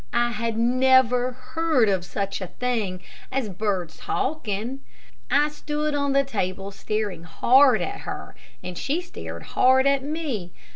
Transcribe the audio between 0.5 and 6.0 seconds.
never heard of such a thing as birds talking. I stood